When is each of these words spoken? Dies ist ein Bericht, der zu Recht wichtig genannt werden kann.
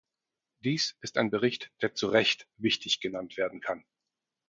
Dies 0.63 0.97
ist 1.01 1.19
ein 1.19 1.29
Bericht, 1.29 1.71
der 1.83 1.93
zu 1.93 2.07
Recht 2.07 2.47
wichtig 2.57 3.01
genannt 3.01 3.37
werden 3.37 3.59
kann. 3.61 3.85